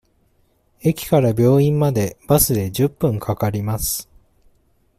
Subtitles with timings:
[0.81, 4.09] 駅から病院までバスで十分かかります。